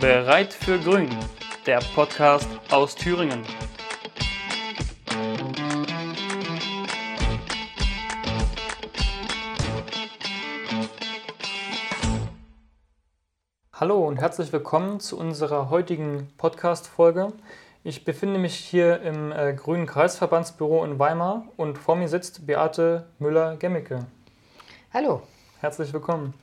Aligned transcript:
Bereit 0.00 0.52
für 0.52 0.78
Grün, 0.78 1.08
der 1.64 1.80
Podcast 1.94 2.48
aus 2.70 2.94
Thüringen. 2.94 3.42
Hallo 13.72 14.06
und 14.06 14.18
herzlich 14.18 14.52
willkommen 14.52 15.00
zu 15.00 15.18
unserer 15.18 15.70
heutigen 15.70 16.28
Podcast-Folge. 16.36 17.32
Ich 17.82 18.04
befinde 18.04 18.38
mich 18.38 18.54
hier 18.54 19.00
im 19.00 19.32
äh, 19.32 19.54
Grünen 19.54 19.86
Kreisverbandsbüro 19.86 20.84
in 20.84 20.98
Weimar 20.98 21.46
und 21.56 21.78
vor 21.78 21.96
mir 21.96 22.08
sitzt 22.08 22.46
Beate 22.46 23.06
Müller-Gemmicke. 23.18 24.06
Hallo. 24.92 25.22
Herzlich 25.60 25.92
willkommen. 25.92 26.34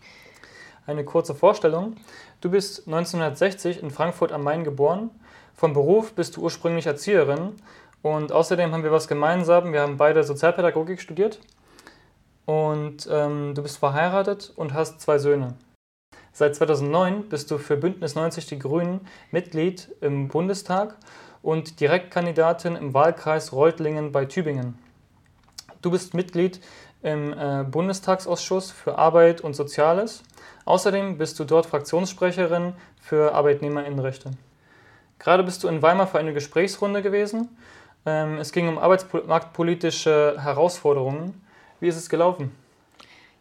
Eine 0.86 1.06
kurze 1.06 1.34
Vorstellung. 1.34 1.96
Du 2.42 2.50
bist 2.52 2.88
1960 2.88 3.82
in 3.82 3.90
Frankfurt 3.90 4.34
am 4.34 4.44
Main 4.44 4.66
geboren. 4.66 5.12
Vom 5.56 5.72
Beruf 5.72 6.14
bist 6.14 6.36
du 6.36 6.42
ursprünglich 6.42 6.86
Erzieherin 6.86 7.54
und 8.02 8.34
außerdem 8.34 8.74
haben 8.74 8.84
wir 8.84 8.92
was 8.92 9.08
gemeinsam. 9.08 9.72
Wir 9.72 9.82
haben 9.82 9.96
beide 9.96 10.26
Sozialpädagogik 10.26 11.00
studiert 11.00 11.40
und 12.46 13.08
ähm, 13.10 13.56
du 13.56 13.64
bist 13.64 13.78
verheiratet 13.78 14.52
und 14.58 14.74
hast 14.74 15.00
zwei 15.00 15.20
Söhne. 15.20 15.56
Seit 16.34 16.56
2009 16.56 17.30
bist 17.30 17.50
du 17.50 17.60
für 17.60 17.78
Bündnis 17.78 18.16
90 18.16 18.48
Die 18.48 18.60
Grünen 18.60 19.08
Mitglied 19.32 19.90
im 20.02 20.28
Bundestag 20.28 20.98
und 21.42 21.80
Direktkandidatin 21.80 22.76
im 22.76 22.94
Wahlkreis 22.94 23.54
Reutlingen 23.54 24.12
bei 24.12 24.26
Tübingen. 24.26 24.78
Du 25.82 25.92
bist 25.92 26.14
Mitglied 26.14 26.60
im 27.04 27.32
äh, 27.34 27.64
Bundestagsausschuss 27.64 28.72
für 28.72 28.98
Arbeit 28.98 29.42
und 29.42 29.54
Soziales. 29.54 30.24
Außerdem 30.66 31.18
bist 31.18 31.40
du 31.40 31.44
dort 31.44 31.66
Fraktionssprecherin 31.66 32.74
für 33.02 33.34
Arbeitnehmerinnenrechte. 33.34 34.32
Gerade 35.20 35.44
bist 35.44 35.64
du 35.64 35.68
in 35.68 35.82
Weimar 35.82 36.08
für 36.08 36.20
eine 36.20 36.34
Gesprächsrunde 36.34 37.02
gewesen. 37.02 37.58
Ähm, 38.06 38.38
es 38.38 38.52
ging 38.52 38.68
um 38.68 38.78
arbeitsmarktpolitische 38.78 40.38
Herausforderungen. 40.40 41.42
Wie 41.80 41.88
ist 41.88 41.96
es 41.96 42.10
gelaufen? 42.10 42.56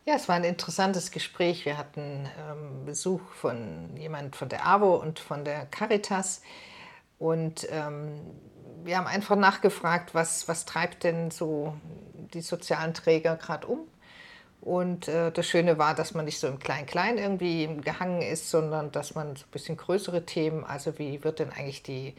Ja, 0.04 0.14
es 0.14 0.28
war 0.28 0.34
ein 0.34 0.44
interessantes 0.44 1.12
Gespräch. 1.12 1.64
Wir 1.64 1.78
hatten 1.78 2.28
ähm, 2.50 2.84
Besuch 2.84 3.20
von 3.34 3.96
jemand 3.96 4.34
von 4.34 4.48
der 4.48 4.66
AWO 4.66 4.96
und 4.96 5.20
von 5.20 5.44
der 5.44 5.66
Caritas. 5.66 6.42
Und 7.18 7.68
ähm, 7.70 8.20
wir 8.82 8.98
haben 8.98 9.06
einfach 9.06 9.36
nachgefragt, 9.36 10.12
was, 10.12 10.48
was 10.48 10.64
treibt 10.64 11.04
denn 11.04 11.30
so 11.30 11.76
die 12.34 12.40
sozialen 12.40 12.94
Träger 12.94 13.36
gerade 13.36 13.68
um. 13.68 13.86
Und 14.62 15.08
äh, 15.08 15.32
das 15.32 15.46
Schöne 15.46 15.76
war, 15.76 15.94
dass 15.94 16.14
man 16.14 16.24
nicht 16.24 16.38
so 16.38 16.46
im 16.46 16.60
Klein-Klein 16.60 17.18
irgendwie 17.18 17.66
gehangen 17.82 18.22
ist, 18.22 18.48
sondern 18.48 18.92
dass 18.92 19.14
man 19.14 19.34
so 19.34 19.44
ein 19.44 19.50
bisschen 19.50 19.76
größere 19.76 20.24
Themen, 20.24 20.64
also 20.64 20.98
wie 20.98 21.24
wird 21.24 21.40
denn 21.40 21.50
eigentlich 21.50 21.82
die 21.82 22.14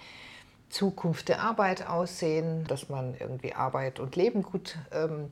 Zukunft 0.69 1.29
der 1.29 1.41
Arbeit 1.41 1.87
aussehen, 1.87 2.65
dass 2.67 2.89
man 2.89 3.15
irgendwie 3.17 3.53
Arbeit 3.53 3.99
und 4.01 4.17
Leben 4.17 4.43
gut 4.43 4.77
ähm, 4.91 5.31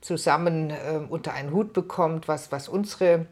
zusammen 0.00 0.70
ähm, 0.70 1.08
unter 1.08 1.34
einen 1.34 1.50
Hut 1.52 1.72
bekommt, 1.72 2.28
was, 2.28 2.52
was 2.52 2.68
unsere 2.68 3.26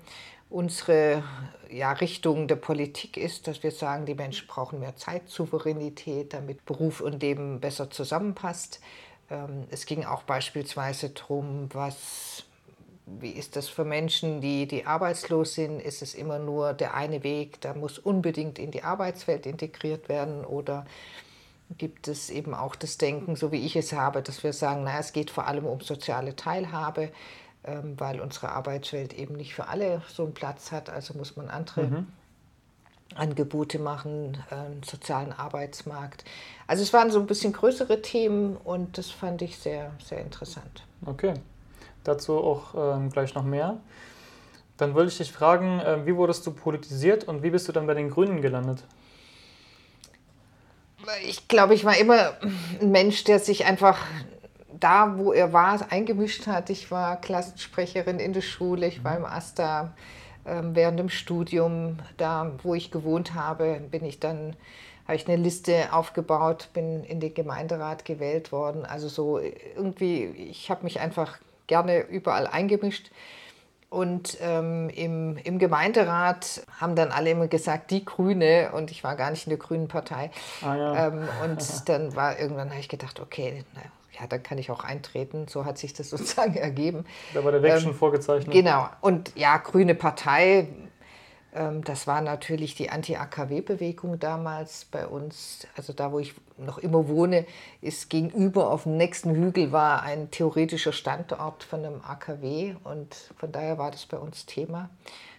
unsere 0.50 1.22
ja, 1.70 1.92
Richtung 1.92 2.48
der 2.48 2.56
Politik 2.56 3.16
ist, 3.16 3.46
dass 3.46 3.62
wir 3.62 3.70
sagen, 3.70 4.04
die 4.04 4.16
Menschen 4.16 4.48
brauchen 4.48 4.80
mehr 4.80 4.96
Zeitsouveränität, 4.96 6.34
damit 6.34 6.64
Beruf 6.66 7.00
und 7.00 7.22
Leben 7.22 7.60
besser 7.60 7.88
zusammenpasst. 7.88 8.80
Ähm, 9.30 9.68
es 9.70 9.86
ging 9.86 10.04
auch 10.04 10.24
beispielsweise 10.24 11.10
darum, 11.10 11.68
was, 11.72 12.44
wie 13.18 13.30
ist 13.30 13.56
das 13.56 13.68
für 13.68 13.84
Menschen, 13.84 14.40
die, 14.40 14.66
die 14.66 14.86
arbeitslos 14.86 15.54
sind? 15.54 15.80
Ist 15.80 16.02
es 16.02 16.14
immer 16.14 16.38
nur 16.38 16.72
der 16.72 16.94
eine 16.94 17.22
Weg, 17.22 17.60
da 17.60 17.74
muss 17.74 17.98
unbedingt 17.98 18.58
in 18.58 18.70
die 18.70 18.82
Arbeitswelt 18.82 19.46
integriert 19.46 20.08
werden 20.08 20.44
oder 20.44 20.86
gibt 21.78 22.08
es 22.08 22.30
eben 22.30 22.54
auch 22.54 22.76
das 22.76 22.98
Denken, 22.98 23.36
so 23.36 23.52
wie 23.52 23.64
ich 23.64 23.76
es 23.76 23.92
habe, 23.92 24.22
dass 24.22 24.42
wir 24.42 24.52
sagen, 24.52 24.84
naja, 24.84 24.98
es 24.98 25.12
geht 25.12 25.30
vor 25.30 25.46
allem 25.46 25.66
um 25.66 25.80
soziale 25.80 26.36
Teilhabe. 26.36 27.10
Ähm, 27.62 28.00
weil 28.00 28.20
unsere 28.20 28.52
Arbeitswelt 28.52 29.12
eben 29.12 29.36
nicht 29.36 29.54
für 29.54 29.68
alle 29.68 30.00
so 30.08 30.24
einen 30.24 30.32
Platz 30.32 30.72
hat. 30.72 30.88
Also 30.88 31.12
muss 31.12 31.36
man 31.36 31.50
andere 31.50 31.82
mhm. 31.82 32.06
Angebote 33.14 33.78
machen, 33.78 34.42
einen 34.50 34.82
sozialen 34.82 35.32
Arbeitsmarkt. 35.32 36.24
Also 36.66 36.82
es 36.82 36.92
waren 36.94 37.10
so 37.10 37.20
ein 37.20 37.26
bisschen 37.26 37.52
größere 37.52 38.00
Themen 38.00 38.56
und 38.56 38.96
das 38.96 39.10
fand 39.10 39.42
ich 39.42 39.58
sehr, 39.58 39.92
sehr 40.02 40.20
interessant. 40.22 40.84
Okay, 41.04 41.34
dazu 42.04 42.38
auch 42.38 42.74
ähm, 42.76 43.10
gleich 43.10 43.34
noch 43.34 43.44
mehr. 43.44 43.78
Dann 44.76 44.94
wollte 44.94 45.10
ich 45.10 45.18
dich 45.18 45.32
fragen, 45.32 45.80
äh, 45.80 46.06
wie 46.06 46.16
wurdest 46.16 46.46
du 46.46 46.52
politisiert 46.52 47.24
und 47.24 47.42
wie 47.42 47.50
bist 47.50 47.68
du 47.68 47.72
dann 47.72 47.86
bei 47.86 47.94
den 47.94 48.10
Grünen 48.10 48.40
gelandet? 48.40 48.82
Ich 51.26 51.48
glaube, 51.48 51.74
ich 51.74 51.84
war 51.84 51.96
immer 51.96 52.34
ein 52.80 52.90
Mensch, 52.90 53.24
der 53.24 53.38
sich 53.38 53.64
einfach 53.64 53.98
da, 54.78 55.18
wo 55.18 55.32
er 55.32 55.52
war, 55.52 55.90
eingemischt 55.90 56.46
hat. 56.46 56.70
Ich 56.70 56.90
war 56.90 57.20
Klassensprecherin 57.20 58.18
in 58.18 58.32
der 58.32 58.42
Schule, 58.42 58.86
ich 58.86 59.02
war 59.02 59.16
im 59.16 59.24
AStA 59.24 59.92
ähm, 60.46 60.74
während 60.74 60.98
dem 60.98 61.08
Studium. 61.08 61.98
Da, 62.16 62.52
wo 62.62 62.74
ich 62.74 62.90
gewohnt 62.90 63.34
habe, 63.34 63.80
bin 63.90 64.04
ich 64.04 64.20
dann 64.20 64.56
habe 65.10 65.16
ich 65.16 65.26
eine 65.26 65.42
Liste 65.42 65.92
aufgebaut, 65.92 66.68
bin 66.72 67.02
in 67.02 67.18
den 67.18 67.34
Gemeinderat 67.34 68.04
gewählt 68.04 68.52
worden. 68.52 68.86
Also 68.86 69.08
so 69.08 69.40
irgendwie, 69.40 70.24
ich 70.24 70.70
habe 70.70 70.84
mich 70.84 71.00
einfach 71.00 71.38
gerne 71.70 72.00
überall 72.00 72.46
eingemischt. 72.46 73.10
Und 73.88 74.38
ähm, 74.40 74.88
im, 74.90 75.36
im 75.38 75.58
Gemeinderat 75.58 76.62
haben 76.80 76.94
dann 76.94 77.10
alle 77.10 77.30
immer 77.30 77.48
gesagt, 77.48 77.90
die 77.90 78.04
Grüne, 78.04 78.70
und 78.72 78.90
ich 78.90 79.02
war 79.02 79.16
gar 79.16 79.30
nicht 79.30 79.46
in 79.46 79.50
der 79.50 79.58
Grünen 79.58 79.88
Partei. 79.88 80.30
Ah, 80.62 80.76
ja. 80.76 81.06
ähm, 81.06 81.28
und 81.42 81.64
dann 81.88 82.14
war 82.14 82.38
irgendwann, 82.38 82.70
habe 82.70 82.78
ich 82.78 82.88
gedacht, 82.88 83.18
okay, 83.18 83.64
na, 83.74 83.80
ja, 84.20 84.26
dann 84.28 84.42
kann 84.42 84.58
ich 84.58 84.70
auch 84.70 84.84
eintreten. 84.84 85.46
So 85.48 85.64
hat 85.64 85.78
sich 85.78 85.92
das 85.92 86.10
sozusagen 86.10 86.54
ergeben. 86.54 87.04
Da 87.34 87.42
war 87.44 87.50
der 87.50 87.62
Weg 87.62 87.72
ähm, 87.72 87.80
schon 87.80 87.94
vorgezeichnet. 87.94 88.52
Genau. 88.52 88.88
Und 89.00 89.32
ja, 89.36 89.56
Grüne 89.56 89.96
Partei, 89.96 90.68
das 91.52 92.06
war 92.06 92.20
natürlich 92.20 92.76
die 92.76 92.90
Anti-AKW-Bewegung 92.90 94.20
damals 94.20 94.84
bei 94.84 95.06
uns. 95.06 95.66
Also 95.76 95.92
da, 95.92 96.12
wo 96.12 96.20
ich 96.20 96.34
noch 96.56 96.78
immer 96.78 97.08
wohne, 97.08 97.44
ist 97.80 98.08
gegenüber 98.08 98.70
auf 98.70 98.84
dem 98.84 98.96
nächsten 98.96 99.34
Hügel 99.34 99.72
war 99.72 100.02
ein 100.02 100.30
theoretischer 100.30 100.92
Standort 100.92 101.64
von 101.64 101.84
einem 101.84 102.00
AKW. 102.02 102.76
Und 102.84 103.14
von 103.36 103.50
daher 103.50 103.78
war 103.78 103.90
das 103.90 104.06
bei 104.06 104.16
uns 104.16 104.46
Thema. 104.46 104.90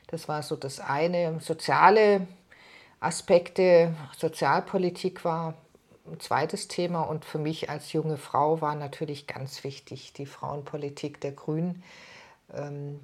Das 0.08 0.28
war 0.28 0.44
so 0.44 0.58
das 0.58 0.82
eine. 0.82 1.40
Soziale 1.40 2.28
Aspekte, 3.00 3.96
Sozialpolitik 4.18 5.24
war 5.24 5.56
ein 6.06 6.20
zweites 6.20 6.68
Thema 6.68 7.02
und 7.04 7.26
für 7.26 7.40
mich 7.40 7.70
als 7.70 7.94
junge 7.94 8.18
Frau 8.18 8.62
war 8.62 8.76
natürlich 8.76 9.28
ganz 9.28 9.64
wichtig 9.64 10.14
die 10.14 10.26
Frauenpolitik 10.26 11.22
der 11.22 11.32
Grünen, 11.32 11.84
ähm, 12.54 13.00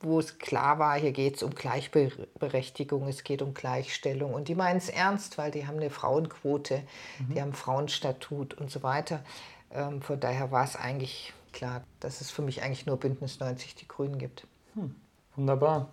wo 0.00 0.18
es 0.18 0.38
klar 0.38 0.78
war, 0.78 0.98
hier 0.98 1.12
geht 1.12 1.36
es 1.36 1.42
um 1.42 1.54
Gleichberechtigung, 1.54 3.06
es 3.08 3.24
geht 3.24 3.42
um 3.42 3.52
Gleichstellung 3.52 4.32
und 4.32 4.48
die 4.48 4.54
meinen 4.54 4.78
es 4.78 4.88
ernst, 4.88 5.36
weil 5.36 5.50
die 5.50 5.66
haben 5.66 5.76
eine 5.76 5.90
Frauenquote, 5.90 6.82
mhm. 7.18 7.34
die 7.34 7.42
haben 7.42 7.52
Frauenstatut 7.52 8.54
und 8.54 8.70
so 8.70 8.82
weiter. 8.82 9.22
Ähm, 9.70 10.00
von 10.00 10.18
daher 10.18 10.50
war 10.50 10.64
es 10.64 10.76
eigentlich 10.76 11.34
klar, 11.52 11.84
dass 12.00 12.20
es 12.20 12.30
für 12.30 12.42
mich 12.42 12.62
eigentlich 12.62 12.86
nur 12.86 12.96
Bündnis 12.96 13.40
90 13.40 13.74
die 13.74 13.88
Grünen 13.88 14.18
gibt. 14.18 14.46
Hm, 14.74 14.94
wunderbar. 15.34 15.92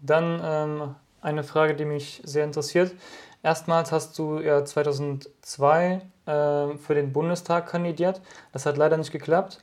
Dann 0.00 0.40
ähm, 0.42 0.94
eine 1.20 1.44
Frage, 1.44 1.74
die 1.74 1.84
mich 1.84 2.22
sehr 2.24 2.44
interessiert. 2.44 2.94
Erstmals 3.42 3.92
hast 3.92 4.18
du 4.18 4.40
ja 4.40 4.64
2002 4.64 6.02
äh, 6.26 6.76
für 6.76 6.94
den 6.94 7.12
Bundestag 7.12 7.68
kandidiert. 7.68 8.20
Das 8.52 8.66
hat 8.66 8.76
leider 8.76 8.96
nicht 8.96 9.12
geklappt. 9.12 9.60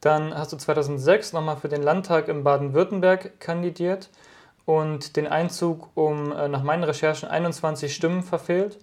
Dann 0.00 0.34
hast 0.34 0.52
du 0.52 0.56
2006 0.56 1.32
nochmal 1.32 1.56
für 1.56 1.68
den 1.68 1.82
Landtag 1.82 2.28
in 2.28 2.42
Baden-Württemberg 2.42 3.38
kandidiert 3.40 4.08
und 4.64 5.16
den 5.16 5.26
Einzug 5.26 5.88
um 5.94 6.32
äh, 6.32 6.48
nach 6.48 6.62
meinen 6.62 6.84
Recherchen 6.84 7.28
21 7.28 7.94
Stimmen 7.94 8.22
verfehlt. 8.22 8.78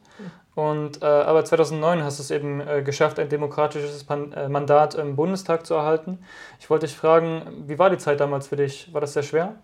Und, 0.55 1.03
äh, 1.03 1.05
aber 1.05 1.45
2009 1.45 2.03
hast 2.03 2.17
du 2.17 2.23
es 2.23 2.31
eben 2.31 2.61
äh, 2.61 2.81
geschafft, 2.81 3.19
ein 3.19 3.29
demokratisches 3.29 4.03
Pan 4.03 4.33
äh, 4.33 4.49
Mandat 4.49 4.95
im 4.95 5.15
Bundestag 5.15 5.67
zu 5.67 5.75
erhalten. 5.75 6.19
Ich 6.59 6.69
wollte 6.69 6.87
dich 6.87 6.95
fragen, 6.95 7.65
wie 7.67 7.77
war 7.77 7.91
die 7.91 7.99
Zeit 7.99 8.19
damals 8.19 8.47
für 8.47 8.55
dich? 8.55 8.91
War 8.91 8.99
das 8.99 9.13
sehr 9.13 9.21
schwer? 9.21 9.55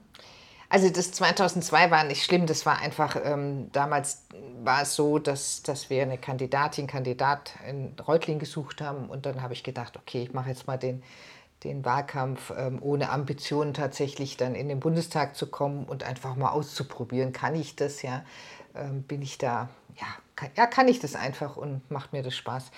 Also 0.70 0.90
das 0.90 1.12
2002 1.12 1.92
war 1.92 2.04
nicht 2.04 2.24
schlimm, 2.24 2.48
das 2.48 2.66
war 2.66 2.80
einfach, 2.80 3.16
ähm, 3.24 3.72
damals 3.72 4.26
war 4.64 4.84
es 4.84 4.96
so, 4.96 5.20
dass, 5.20 5.62
dass 5.62 5.90
wir 5.90 6.02
eine 6.02 6.18
Kandidatin, 6.18 6.88
Kandidat 6.88 7.54
in 7.70 7.96
Reutling 8.08 8.40
gesucht 8.40 8.82
haben 8.82 9.10
und 9.10 9.26
dann 9.26 9.42
habe 9.42 9.54
ich 9.54 9.64
gedacht, 9.64 9.98
okay, 9.98 10.24
ich 10.24 10.34
mache 10.34 10.50
jetzt 10.50 10.66
mal 10.66 10.78
den, 10.78 11.04
den 11.64 11.86
Wahlkampf 11.86 12.52
ähm, 12.58 12.80
ohne 12.82 13.10
Ambitionen 13.10 13.74
tatsächlich 13.74 14.38
dann 14.38 14.56
in 14.56 14.68
den 14.70 14.80
Bundestag 14.80 15.36
zu 15.36 15.48
kommen 15.48 15.86
und 15.86 16.04
einfach 16.04 16.36
mal 16.36 16.52
auszuprobieren, 16.52 17.34
kann 17.34 17.56
ich 17.56 17.76
das 17.76 18.02
ja, 18.02 18.24
ähm, 18.76 19.04
bin 19.04 19.22
ich 19.22 19.38
da, 19.38 19.70
ja 19.96 20.08
kann, 20.36 20.50
ja, 20.56 20.68
kann 20.68 20.88
ich 20.88 21.00
das 21.00 21.16
einfach 21.16 21.58
und 21.58 21.90
macht 21.90 22.14
mir 22.14 22.24
das 22.24 22.36
Spaß. 22.36 22.72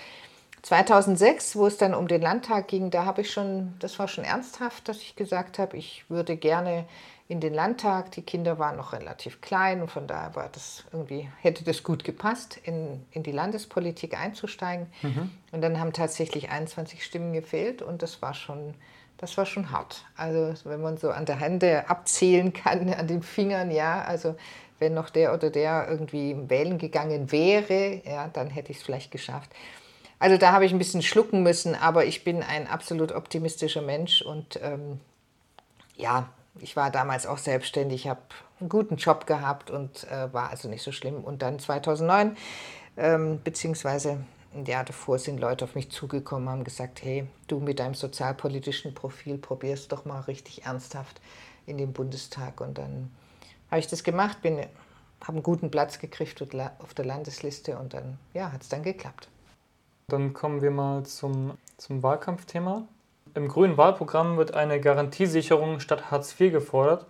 2006, 0.61 1.55
wo 1.55 1.67
es 1.67 1.77
dann 1.77 1.93
um 1.93 2.07
den 2.07 2.21
Landtag 2.21 2.67
ging, 2.67 2.89
da 2.89 3.05
habe 3.05 3.21
ich 3.21 3.31
schon, 3.31 3.75
das 3.79 3.99
war 3.99 4.07
schon 4.07 4.23
ernsthaft, 4.23 4.87
dass 4.87 4.97
ich 4.97 5.15
gesagt 5.15 5.59
habe, 5.59 5.77
ich 5.77 6.05
würde 6.09 6.37
gerne 6.37 6.85
in 7.27 7.39
den 7.39 7.53
Landtag. 7.53 8.11
Die 8.11 8.21
Kinder 8.21 8.59
waren 8.59 8.77
noch 8.77 8.93
relativ 8.93 9.41
klein 9.41 9.81
und 9.81 9.89
von 9.89 10.07
daher 10.07 10.35
war 10.35 10.49
das 10.49 10.83
irgendwie, 10.91 11.29
hätte 11.41 11.63
das 11.63 11.83
gut 11.83 12.03
gepasst, 12.03 12.57
in, 12.63 13.05
in 13.11 13.23
die 13.23 13.31
Landespolitik 13.31 14.19
einzusteigen. 14.19 14.87
Mhm. 15.01 15.31
Und 15.51 15.61
dann 15.61 15.79
haben 15.79 15.93
tatsächlich 15.93 16.49
21 16.49 17.03
Stimmen 17.03 17.33
gefehlt 17.33 17.81
und 17.81 18.01
das 18.01 18.21
war 18.21 18.33
schon, 18.33 18.75
das 19.17 19.37
war 19.37 19.45
schon 19.45 19.71
hart. 19.71 20.05
Also 20.15 20.53
wenn 20.65 20.81
man 20.81 20.97
so 20.97 21.09
an 21.09 21.25
der 21.25 21.39
Hände 21.39 21.89
abzählen 21.89 22.53
kann, 22.53 22.93
an 22.93 23.07
den 23.07 23.23
Fingern, 23.23 23.71
ja, 23.71 24.03
also 24.03 24.35
wenn 24.77 24.93
noch 24.93 25.09
der 25.09 25.33
oder 25.33 25.49
der 25.49 25.87
irgendwie 25.89 26.35
wählen 26.49 26.77
gegangen 26.77 27.31
wäre, 27.31 28.01
ja, 28.05 28.27
dann 28.27 28.49
hätte 28.49 28.71
ich 28.71 28.79
es 28.79 28.83
vielleicht 28.83 29.09
geschafft. 29.11 29.49
Also 30.19 30.37
da 30.37 30.51
habe 30.51 30.65
ich 30.65 30.71
ein 30.71 30.77
bisschen 30.77 31.01
schlucken 31.01 31.43
müssen, 31.43 31.75
aber 31.75 32.05
ich 32.05 32.23
bin 32.23 32.43
ein 32.43 32.67
absolut 32.67 33.11
optimistischer 33.11 33.81
Mensch 33.81 34.21
und 34.21 34.59
ähm, 34.61 34.99
ja, 35.97 36.29
ich 36.59 36.75
war 36.75 36.91
damals 36.91 37.27
auch 37.27 37.37
selbstständig, 37.37 38.07
habe 38.07 38.21
einen 38.59 38.69
guten 38.69 38.95
Job 38.95 39.27
gehabt 39.27 39.69
und 39.69 40.05
äh, 40.09 40.31
war 40.33 40.49
also 40.49 40.69
nicht 40.69 40.83
so 40.83 40.91
schlimm. 40.91 41.23
Und 41.23 41.41
dann 41.41 41.59
2009, 41.59 42.37
ähm, 42.97 43.41
beziehungsweise 43.43 44.23
ein 44.53 44.65
Jahr 44.65 44.85
davor, 44.85 45.19
sind 45.19 45.39
Leute 45.39 45.65
auf 45.65 45.75
mich 45.75 45.91
zugekommen, 45.91 46.49
haben 46.49 46.63
gesagt, 46.63 47.03
hey, 47.03 47.27
du 47.47 47.59
mit 47.59 47.79
deinem 47.79 47.93
sozialpolitischen 47.93 48.93
Profil 48.93 49.37
probierst 49.37 49.91
doch 49.91 50.05
mal 50.05 50.21
richtig 50.21 50.65
ernsthaft 50.65 51.19
in 51.65 51.77
den 51.77 51.91
Bundestag. 51.93 52.61
Und 52.61 52.77
dann 52.77 53.11
habe 53.69 53.79
ich 53.79 53.87
das 53.87 54.03
gemacht, 54.03 54.37
habe 54.43 54.69
einen 55.27 55.43
guten 55.43 55.71
Platz 55.71 55.99
gekriegt 55.99 56.41
auf 56.79 56.93
der 56.93 57.05
Landesliste 57.05 57.77
und 57.77 57.93
dann 57.93 58.17
ja, 58.33 58.51
hat 58.51 58.61
es 58.61 58.69
dann 58.69 58.83
geklappt. 58.83 59.27
Dann 60.07 60.33
kommen 60.33 60.61
wir 60.61 60.71
mal 60.71 61.03
zum, 61.03 61.57
zum 61.77 62.03
Wahlkampfthema. 62.03 62.87
Im 63.35 63.49
grünen 63.49 63.77
Wahlprogramm 63.77 64.37
wird 64.37 64.53
eine 64.53 64.79
Garantiesicherung 64.79 65.81
statt 65.81 66.09
Hartz 66.09 66.39
IV 66.39 66.53
gefordert. 66.53 67.05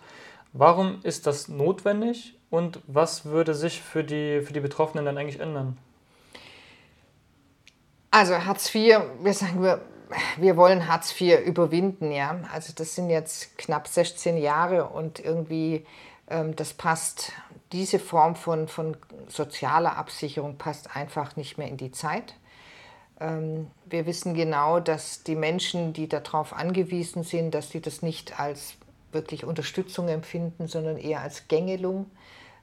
Warum 0.53 0.99
ist 1.03 1.27
das 1.27 1.47
notwendig 1.49 2.37
und 2.49 2.79
was 2.87 3.25
würde 3.25 3.53
sich 3.53 3.81
für 3.81 4.03
die, 4.03 4.41
für 4.41 4.53
die 4.53 4.59
Betroffenen 4.59 5.05
dann 5.05 5.17
eigentlich 5.17 5.39
ändern? 5.39 5.77
Also 8.09 8.33
Hartz 8.45 8.73
IV, 8.73 9.01
wir 9.21 9.33
sagen 9.33 9.61
wir, 9.61 9.81
wir 10.37 10.57
wollen 10.57 10.87
Hartz 10.87 11.19
IV 11.19 11.45
überwinden, 11.45 12.11
ja. 12.11 12.39
Also 12.51 12.73
das 12.75 12.95
sind 12.95 13.09
jetzt 13.09 13.57
knapp 13.57 13.87
16 13.87 14.37
Jahre 14.37 14.85
und 14.85 15.19
irgendwie 15.19 15.85
ähm, 16.27 16.55
das 16.55 16.73
passt, 16.73 17.33
diese 17.71 17.99
Form 17.99 18.35
von, 18.35 18.67
von 18.67 18.97
sozialer 19.27 19.97
Absicherung 19.97 20.57
passt 20.57 20.95
einfach 20.95 21.35
nicht 21.35 21.57
mehr 21.57 21.67
in 21.67 21.77
die 21.77 21.91
Zeit. 21.91 22.35
Ähm, 23.19 23.67
wir 23.85 24.05
wissen 24.05 24.33
genau, 24.33 24.79
dass 24.79 25.23
die 25.23 25.35
Menschen, 25.35 25.93
die 25.93 26.07
darauf 26.07 26.53
angewiesen 26.53 27.23
sind, 27.23 27.51
dass 27.51 27.69
sie 27.69 27.81
das 27.81 28.01
nicht 28.01 28.39
als 28.39 28.75
wirklich 29.11 29.45
Unterstützung 29.45 30.07
empfinden, 30.09 30.67
sondern 30.67 30.97
eher 30.97 31.21
als 31.21 31.47
Gängelung. 31.47 32.11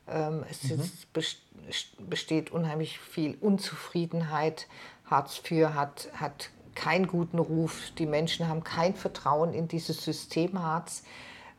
Ähm, 0.09 0.45
es 0.51 0.65
mhm. 0.65 2.07
besteht 2.09 2.51
unheimlich 2.51 2.99
viel 2.99 3.37
Unzufriedenheit. 3.41 4.69
Hartz 5.07 5.41
IV 5.49 5.69
hat, 5.69 6.09
hat 6.15 6.51
keinen 6.75 7.07
guten 7.07 7.39
Ruf. 7.39 7.93
Die 7.99 8.07
Menschen 8.07 8.49
haben 8.49 8.65
kein 8.65 8.95
Vertrauen 8.95 9.55
in 9.55 9.69
dieses 9.69 10.05
System 10.05 10.63
Hartz. 10.63 11.05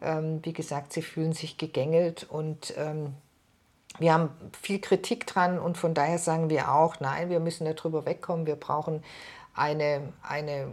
Ähm, 0.02 0.40
wie 0.44 0.54
gesagt, 0.54 0.94
sie 0.94 1.02
fühlen 1.02 1.34
sich 1.34 1.58
gegängelt 1.58 2.26
und 2.30 2.74
wir 4.00 4.14
haben 4.14 4.30
viel 4.62 4.80
Kritik 4.80 5.28
dran 5.28 5.60
und 5.60 5.78
von 5.78 5.94
daher 5.94 6.18
sagen 6.18 6.50
wir 6.50 6.72
auch, 6.72 7.00
nein, 7.00 7.30
wir 7.30 7.40
müssen 7.40 7.66
darüber 7.66 8.06
wegkommen. 8.06 8.48
Wir 8.48 8.56
brauchen 8.56 9.04
eine, 9.54 10.14
eine 10.24 10.68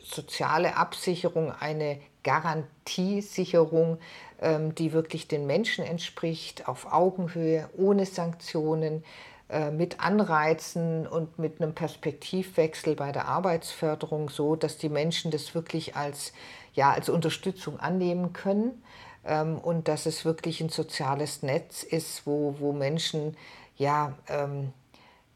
soziale 0.00 0.76
Absicherung, 0.76 1.52
eine 1.52 2.00
Garantiesicherung, 2.22 3.98
ähm, 4.40 4.74
die 4.74 4.92
wirklich 4.92 5.26
den 5.26 5.46
Menschen 5.46 5.84
entspricht, 5.84 6.68
auf 6.68 6.92
Augenhöhe, 6.92 7.68
ohne 7.76 8.06
Sanktionen, 8.06 9.04
äh, 9.48 9.72
mit 9.72 9.98
Anreizen 10.00 11.08
und 11.08 11.40
mit 11.40 11.60
einem 11.60 11.74
Perspektivwechsel 11.74 12.94
bei 12.94 13.10
der 13.10 13.26
Arbeitsförderung, 13.26 14.30
so 14.30 14.54
dass 14.54 14.78
die 14.78 14.88
Menschen 14.88 15.32
das 15.32 15.54
wirklich 15.56 15.96
als, 15.96 16.32
ja, 16.72 16.92
als 16.92 17.08
Unterstützung 17.08 17.80
annehmen 17.80 18.32
können 18.32 18.80
ähm, 19.24 19.58
und 19.58 19.88
dass 19.88 20.06
es 20.06 20.24
wirklich 20.24 20.60
ein 20.60 20.68
soziales 20.68 21.42
Netz 21.42 21.82
ist, 21.82 22.26
wo, 22.26 22.56
wo 22.58 22.72
Menschen, 22.72 23.36
ja, 23.76 24.14
ähm, 24.28 24.72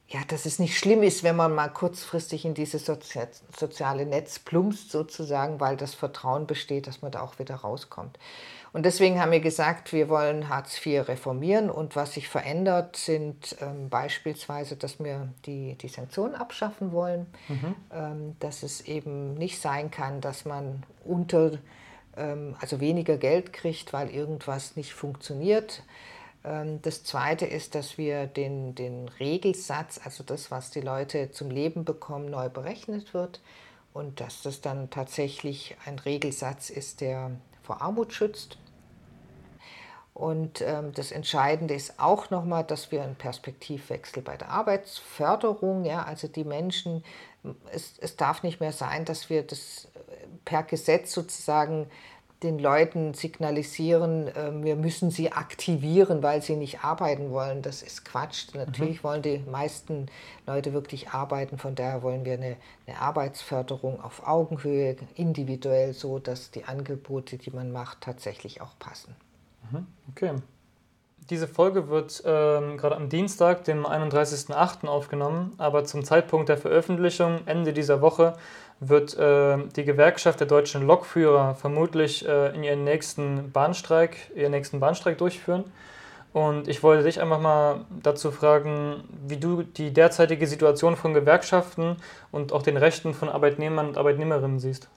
ja, 0.08 0.20
dass 0.28 0.44
es 0.44 0.58
nicht 0.58 0.78
schlimm 0.78 1.02
ist, 1.02 1.22
wenn 1.22 1.34
man 1.34 1.54
mal 1.54 1.68
kurzfristig 1.68 2.44
in 2.44 2.54
dieses 2.54 2.84
Sozi 2.84 3.20
soziale 3.56 4.04
Netz 4.04 4.38
plumpst 4.38 4.90
sozusagen, 4.90 5.60
weil 5.60 5.76
das 5.76 5.94
Vertrauen 5.94 6.46
besteht, 6.46 6.86
dass 6.86 7.02
man 7.02 7.10
da 7.10 7.22
auch 7.22 7.38
wieder 7.38 7.56
rauskommt. 7.56 8.18
Und 8.74 8.84
deswegen 8.84 9.20
haben 9.20 9.30
wir 9.30 9.40
gesagt, 9.40 9.92
wir 9.92 10.08
wollen 10.08 10.48
Hartz 10.48 10.84
IV 10.84 11.08
reformieren 11.08 11.70
und 11.70 11.94
was 11.94 12.14
sich 12.14 12.28
verändert, 12.28 12.96
sind 12.96 13.56
ähm, 13.60 13.88
beispielsweise, 13.88 14.76
dass 14.76 14.98
wir 14.98 15.28
die, 15.46 15.76
die 15.76 15.88
Sanktionen 15.88 16.34
abschaffen 16.34 16.90
wollen, 16.90 17.26
mhm. 17.48 17.76
ähm, 17.92 18.36
dass 18.40 18.64
es 18.64 18.80
eben 18.82 19.34
nicht 19.34 19.60
sein 19.60 19.92
kann, 19.92 20.20
dass 20.20 20.44
man 20.44 20.82
unter 21.04 21.52
also 22.16 22.80
weniger 22.80 23.16
Geld 23.16 23.52
kriegt, 23.52 23.92
weil 23.92 24.10
irgendwas 24.10 24.76
nicht 24.76 24.94
funktioniert. 24.94 25.82
Ähm, 26.44 26.80
das 26.82 27.04
Zweite 27.04 27.46
ist, 27.46 27.74
dass 27.74 27.98
wir 27.98 28.26
den, 28.26 28.74
den 28.74 29.08
Regelsatz, 29.20 30.00
also 30.04 30.22
das, 30.22 30.50
was 30.50 30.70
die 30.70 30.80
Leute 30.80 31.30
zum 31.30 31.50
Leben 31.50 31.84
bekommen, 31.84 32.30
neu 32.30 32.48
berechnet 32.48 33.14
wird 33.14 33.40
und 33.92 34.20
dass 34.20 34.42
das 34.42 34.60
dann 34.60 34.90
tatsächlich 34.90 35.76
ein 35.86 35.98
Regelsatz 35.98 36.70
ist, 36.70 37.00
der 37.00 37.30
vor 37.62 37.80
Armut 37.80 38.12
schützt. 38.12 38.58
Und 40.12 40.60
ähm, 40.60 40.92
das 40.92 41.10
Entscheidende 41.10 41.74
ist 41.74 41.98
auch 41.98 42.30
nochmal, 42.30 42.62
dass 42.62 42.92
wir 42.92 43.02
einen 43.02 43.16
Perspektivwechsel 43.16 44.22
bei 44.22 44.36
der 44.36 44.50
Arbeitsförderung, 44.50 45.84
ja, 45.84 46.04
also 46.04 46.28
die 46.28 46.44
Menschen, 46.44 47.02
es, 47.72 47.94
es 47.98 48.16
darf 48.16 48.44
nicht 48.44 48.60
mehr 48.60 48.70
sein, 48.70 49.04
dass 49.04 49.28
wir 49.28 49.42
das 49.42 49.88
per 50.44 50.62
Gesetz 50.62 51.12
sozusagen 51.12 51.86
den 52.44 52.58
Leuten 52.58 53.14
signalisieren, 53.14 54.28
äh, 54.28 54.52
wir 54.62 54.76
müssen 54.76 55.10
sie 55.10 55.32
aktivieren, 55.32 56.22
weil 56.22 56.42
sie 56.42 56.56
nicht 56.56 56.84
arbeiten 56.84 57.30
wollen. 57.30 57.62
Das 57.62 57.82
ist 57.82 58.04
Quatsch. 58.04 58.54
Natürlich 58.54 59.02
mhm. 59.02 59.04
wollen 59.04 59.22
die 59.22 59.38
meisten 59.50 60.06
Leute 60.46 60.72
wirklich 60.72 61.08
arbeiten. 61.10 61.58
Von 61.58 61.74
daher 61.74 62.02
wollen 62.02 62.24
wir 62.24 62.34
eine, 62.34 62.56
eine, 62.86 63.00
Arbeitsförderung 63.00 64.00
auf 64.00 64.26
Augenhöhe, 64.26 64.96
individuell, 65.14 65.94
so 65.94 66.18
dass 66.18 66.50
die 66.50 66.64
Angebote, 66.64 67.38
die 67.38 67.50
man 67.50 67.72
macht, 67.72 68.02
tatsächlich 68.02 68.60
auch 68.60 68.78
passen. 68.78 69.16
Mhm. 69.70 69.86
Okay. 70.10 70.32
Diese 71.30 71.48
Folge 71.48 71.88
wird 71.88 72.22
ähm, 72.26 72.76
gerade 72.76 72.96
am 72.96 73.08
Dienstag, 73.08 73.64
dem 73.64 73.86
31.08. 73.86 74.86
aufgenommen, 74.86 75.54
aber 75.56 75.86
zum 75.86 76.04
Zeitpunkt 76.04 76.50
der 76.50 76.58
Veröffentlichung, 76.58 77.40
Ende 77.46 77.72
dieser 77.72 78.02
Woche, 78.02 78.36
wird 78.88 79.16
äh, 79.16 79.58
die 79.76 79.84
Gewerkschaft 79.84 80.40
der 80.40 80.46
deutschen 80.46 80.86
Lokführer 80.86 81.54
vermutlich 81.54 82.26
äh, 82.26 82.54
in 82.54 82.62
ihren 82.62 82.84
nächsten 82.84 83.52
Bahnstreik, 83.52 84.16
ihren 84.34 84.52
nächsten 84.52 84.80
Bahnstreik 84.80 85.18
durchführen. 85.18 85.64
Und 86.32 86.66
ich 86.66 86.82
wollte 86.82 87.04
dich 87.04 87.20
einfach 87.20 87.40
mal 87.40 87.84
dazu 88.02 88.32
fragen, 88.32 89.04
wie 89.28 89.36
du 89.36 89.62
die 89.62 89.92
derzeitige 89.92 90.48
Situation 90.48 90.96
von 90.96 91.14
Gewerkschaften 91.14 91.96
und 92.32 92.52
auch 92.52 92.62
den 92.62 92.76
Rechten 92.76 93.14
von 93.14 93.28
Arbeitnehmern 93.28 93.86
und 93.86 93.96
Arbeitnehmerinnen 93.96 94.58
siehst. 94.58 94.88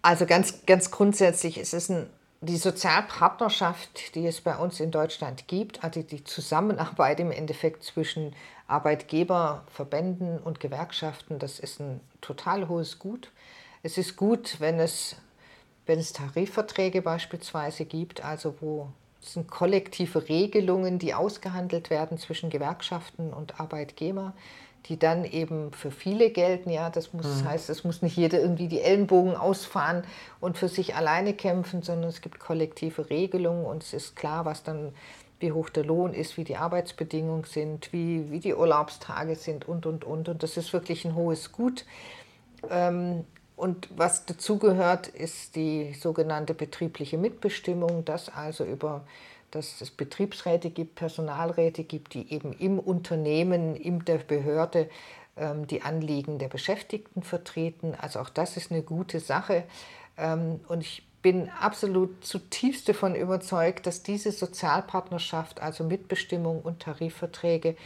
Also 0.00 0.24
ganz, 0.24 0.64
ganz 0.66 0.90
grundsätzlich 0.90 1.58
ist 1.58 1.74
es 1.74 1.90
ein 1.90 2.06
die 2.44 2.56
Sozialpartnerschaft, 2.56 4.14
die 4.14 4.26
es 4.26 4.40
bei 4.40 4.56
uns 4.56 4.80
in 4.80 4.90
Deutschland 4.90 5.48
gibt, 5.48 5.82
also 5.82 6.02
die 6.02 6.24
Zusammenarbeit 6.24 7.20
im 7.20 7.30
Endeffekt 7.30 7.82
zwischen 7.82 8.34
Arbeitgeberverbänden 8.66 10.38
und 10.38 10.60
Gewerkschaften, 10.60 11.38
das 11.38 11.58
ist 11.58 11.80
ein 11.80 12.00
total 12.20 12.68
hohes 12.68 12.98
Gut. 12.98 13.30
Es 13.82 13.98
ist 13.98 14.16
gut, 14.16 14.60
wenn 14.60 14.78
es, 14.80 15.16
wenn 15.86 15.98
es 15.98 16.12
Tarifverträge 16.12 17.02
beispielsweise 17.02 17.84
gibt, 17.84 18.24
also 18.24 18.54
wo 18.60 18.88
es 19.22 19.34
sind 19.34 19.50
kollektive 19.50 20.28
Regelungen, 20.28 20.98
die 20.98 21.14
ausgehandelt 21.14 21.88
werden 21.88 22.18
zwischen 22.18 22.50
Gewerkschaften 22.50 23.32
und 23.32 23.58
Arbeitgeber 23.58 24.34
die 24.86 24.98
dann 24.98 25.24
eben 25.24 25.72
für 25.72 25.90
viele 25.90 26.30
gelten. 26.30 26.70
Ja, 26.70 26.90
das 26.90 27.12
muss, 27.12 27.42
mhm. 27.42 27.48
heißt, 27.48 27.70
es 27.70 27.84
muss 27.84 28.02
nicht 28.02 28.16
jeder 28.16 28.40
irgendwie 28.40 28.68
die 28.68 28.80
Ellenbogen 28.80 29.36
ausfahren 29.36 30.04
und 30.40 30.58
für 30.58 30.68
sich 30.68 30.94
alleine 30.94 31.34
kämpfen, 31.34 31.82
sondern 31.82 32.10
es 32.10 32.20
gibt 32.20 32.38
kollektive 32.38 33.08
Regelungen 33.10 33.64
und 33.64 33.82
es 33.82 33.92
ist 33.92 34.16
klar, 34.16 34.44
was 34.44 34.62
dann, 34.62 34.92
wie 35.40 35.52
hoch 35.52 35.70
der 35.70 35.84
Lohn 35.84 36.12
ist, 36.12 36.36
wie 36.36 36.44
die 36.44 36.56
Arbeitsbedingungen 36.56 37.44
sind, 37.44 37.92
wie, 37.92 38.30
wie 38.30 38.40
die 38.40 38.54
Urlaubstage 38.54 39.36
sind 39.36 39.66
und, 39.66 39.86
und, 39.86 40.04
und. 40.04 40.28
Und 40.28 40.42
das 40.42 40.56
ist 40.56 40.72
wirklich 40.72 41.04
ein 41.04 41.14
hohes 41.14 41.52
Gut. 41.52 41.84
Ähm, 42.70 43.24
und 43.56 43.88
was 43.96 44.26
dazugehört, 44.26 45.06
ist 45.06 45.54
die 45.54 45.94
sogenannte 45.94 46.54
betriebliche 46.54 47.18
Mitbestimmung, 47.18 48.04
dass 48.04 48.28
also 48.28 48.64
über 48.64 49.04
dass 49.54 49.80
es 49.80 49.90
Betriebsräte 49.90 50.70
gibt, 50.70 50.94
Personalräte 50.96 51.84
gibt, 51.84 52.14
die 52.14 52.32
eben 52.32 52.52
im 52.52 52.78
Unternehmen, 52.78 53.76
in 53.76 54.04
der 54.04 54.18
Behörde 54.18 54.88
ähm, 55.36 55.66
die 55.66 55.82
Anliegen 55.82 56.38
der 56.38 56.48
Beschäftigten 56.48 57.22
vertreten. 57.22 57.94
Also 58.00 58.20
auch 58.20 58.30
das 58.30 58.56
ist 58.56 58.70
eine 58.70 58.82
gute 58.82 59.20
Sache. 59.20 59.64
Ähm, 60.16 60.60
und 60.68 60.82
ich 60.82 61.02
bin 61.22 61.48
absolut 61.60 62.24
zutiefst 62.24 62.88
davon 62.88 63.14
überzeugt, 63.14 63.86
dass 63.86 64.02
diese 64.02 64.30
Sozialpartnerschaft, 64.30 65.60
also 65.60 65.82
Mitbestimmung 65.82 66.60
und 66.60 66.80
Tarifverträge, 66.80 67.76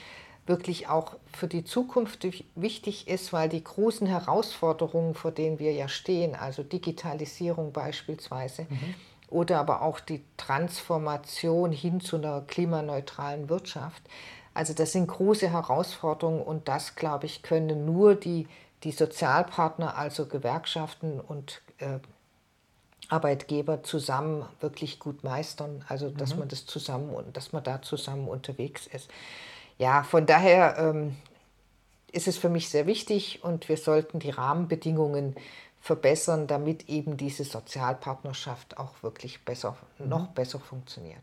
wirklich 0.48 0.88
auch 0.88 1.14
für 1.32 1.46
die 1.46 1.64
Zukunft 1.64 2.26
wichtig 2.54 3.06
ist, 3.06 3.32
weil 3.32 3.48
die 3.48 3.62
großen 3.62 4.06
Herausforderungen, 4.06 5.14
vor 5.14 5.30
denen 5.30 5.58
wir 5.58 5.72
ja 5.72 5.88
stehen, 5.88 6.34
also 6.34 6.62
Digitalisierung 6.62 7.72
beispielsweise, 7.72 8.62
mhm. 8.62 8.94
Oder 9.28 9.58
aber 9.58 9.82
auch 9.82 10.00
die 10.00 10.24
Transformation 10.36 11.72
hin 11.72 12.00
zu 12.00 12.16
einer 12.16 12.42
klimaneutralen 12.42 13.48
Wirtschaft, 13.48 14.02
also 14.54 14.74
das 14.74 14.90
sind 14.90 15.06
große 15.06 15.50
Herausforderungen 15.52 16.42
und 16.42 16.66
das, 16.66 16.96
glaube 16.96 17.26
ich, 17.26 17.42
können 17.42 17.84
nur 17.84 18.16
die, 18.16 18.48
die 18.82 18.90
Sozialpartner, 18.90 19.96
also 19.96 20.26
Gewerkschaften 20.26 21.20
und 21.20 21.62
äh, 21.78 22.00
Arbeitgeber 23.08 23.84
zusammen 23.84 24.44
wirklich 24.60 24.98
gut 24.98 25.22
meistern, 25.22 25.84
also 25.88 26.10
dass 26.10 26.32
mhm. 26.32 26.40
man 26.40 26.48
das 26.48 26.66
zusammen 26.66 27.10
und 27.10 27.36
dass 27.36 27.52
man 27.52 27.62
da 27.62 27.80
zusammen 27.82 28.26
unterwegs 28.26 28.88
ist. 28.88 29.08
Ja, 29.78 30.02
von 30.02 30.26
daher 30.26 30.76
ähm, 30.76 31.16
ist 32.10 32.26
es 32.26 32.36
für 32.36 32.48
mich 32.48 32.68
sehr 32.68 32.86
wichtig 32.86 33.44
und 33.44 33.68
wir 33.68 33.76
sollten 33.76 34.18
die 34.18 34.30
Rahmenbedingungen 34.30 35.36
verbessern, 35.88 36.46
damit 36.46 36.90
eben 36.90 37.16
diese 37.16 37.44
Sozialpartnerschaft 37.44 38.76
auch 38.76 39.02
wirklich 39.02 39.46
besser, 39.46 39.74
mhm. 39.98 40.10
noch 40.10 40.26
besser 40.28 40.60
funktioniert. 40.60 41.22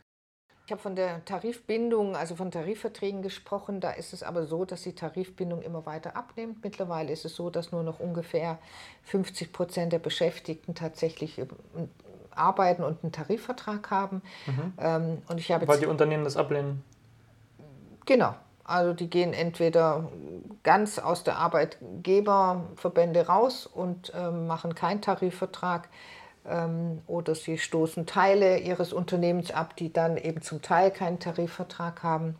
Ich 0.65 0.71
habe 0.71 0.81
von 0.81 0.95
der 0.95 1.23
Tarifbindung, 1.23 2.15
also 2.15 2.35
von 2.35 2.49
Tarifverträgen 2.49 3.21
gesprochen. 3.21 3.79
Da 3.79 3.91
ist 3.91 4.11
es 4.11 4.23
aber 4.23 4.47
so, 4.47 4.65
dass 4.65 4.81
die 4.81 4.95
Tarifbindung 4.95 5.61
immer 5.61 5.85
weiter 5.85 6.17
abnimmt. 6.17 6.63
Mittlerweile 6.63 7.13
ist 7.13 7.25
es 7.25 7.35
so, 7.35 7.51
dass 7.51 7.71
nur 7.71 7.83
noch 7.83 7.99
ungefähr 7.99 8.57
50 9.03 9.53
Prozent 9.53 9.93
der 9.93 9.99
Beschäftigten 9.99 10.73
tatsächlich 10.73 11.39
arbeiten 12.31 12.81
und 12.81 13.03
einen 13.03 13.11
Tarifvertrag 13.11 13.91
haben. 13.91 14.23
Mhm. 14.47 14.73
Ähm, 14.79 15.21
und 15.27 15.39
ich 15.39 15.51
habe 15.51 15.67
Weil 15.67 15.79
die 15.79 15.85
Unternehmen 15.85 16.23
das 16.23 16.37
ablehnen. 16.37 16.83
Genau. 18.07 18.33
Also 18.65 18.93
die 18.93 19.09
gehen 19.09 19.33
entweder 19.33 20.09
ganz 20.63 20.97
aus 20.97 21.23
der 21.23 21.37
Arbeitgeberverbände 21.37 23.27
raus 23.27 23.67
und 23.67 24.11
äh, 24.15 24.31
machen 24.31 24.73
keinen 24.73 25.01
Tarifvertrag 25.01 25.87
ähm, 26.47 27.01
oder 27.05 27.35
sie 27.35 27.59
stoßen 27.59 28.07
Teile 28.07 28.57
ihres 28.57 28.91
Unternehmens 28.91 29.51
ab, 29.51 29.75
die 29.75 29.93
dann 29.93 30.17
eben 30.17 30.41
zum 30.41 30.63
Teil 30.63 30.89
keinen 30.89 31.19
Tarifvertrag 31.19 32.01
haben. 32.01 32.35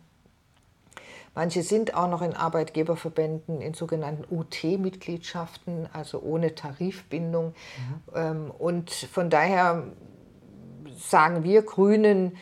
Manche 1.36 1.62
sind 1.62 1.94
auch 1.94 2.08
noch 2.08 2.22
in 2.22 2.34
Arbeitgeberverbänden, 2.34 3.60
in 3.60 3.74
sogenannten 3.74 4.24
UT-Mitgliedschaften, 4.34 5.86
also 5.92 6.20
ohne 6.22 6.54
Tarifbindung. 6.54 7.54
Mhm. 8.14 8.50
und 8.58 8.90
von 8.90 9.28
daher 9.28 9.84
sagen 10.96 11.44
wir 11.44 11.60
Grünen, 11.62 12.38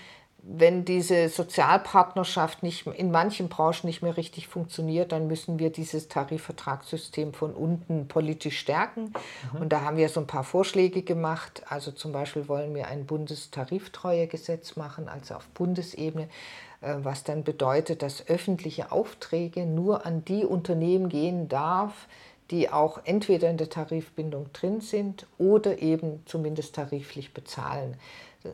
wenn 0.46 0.84
diese 0.84 1.28
Sozialpartnerschaft 1.30 2.62
nicht, 2.62 2.86
in 2.86 3.10
manchen 3.10 3.48
Branchen 3.48 3.86
nicht 3.86 4.02
mehr 4.02 4.16
richtig 4.16 4.46
funktioniert, 4.46 5.12
dann 5.12 5.26
müssen 5.26 5.58
wir 5.58 5.70
dieses 5.70 6.08
Tarifvertragssystem 6.08 7.32
von 7.32 7.54
unten 7.54 8.08
politisch 8.08 8.58
stärken. 8.58 9.12
Mhm. 9.52 9.60
Und 9.62 9.72
da 9.72 9.80
haben 9.80 9.96
wir 9.96 10.08
so 10.10 10.20
ein 10.20 10.26
paar 10.26 10.44
Vorschläge 10.44 11.02
gemacht. 11.02 11.62
Also 11.68 11.92
zum 11.92 12.12
Beispiel 12.12 12.46
wollen 12.46 12.74
wir 12.74 12.88
ein 12.88 13.06
Bundestariftreuegesetz 13.06 14.76
machen, 14.76 15.08
also 15.08 15.34
auf 15.34 15.46
Bundesebene, 15.48 16.28
äh, 16.82 16.94
was 16.98 17.24
dann 17.24 17.42
bedeutet, 17.42 18.02
dass 18.02 18.28
öffentliche 18.28 18.92
Aufträge 18.92 19.64
nur 19.64 20.04
an 20.04 20.26
die 20.26 20.44
Unternehmen 20.44 21.08
gehen 21.08 21.48
darf, 21.48 22.06
die 22.50 22.68
auch 22.68 23.00
entweder 23.04 23.48
in 23.48 23.56
der 23.56 23.70
Tarifbindung 23.70 24.52
drin 24.52 24.82
sind 24.82 25.26
oder 25.38 25.80
eben 25.80 26.22
zumindest 26.26 26.74
tariflich 26.74 27.32
bezahlen. 27.32 27.96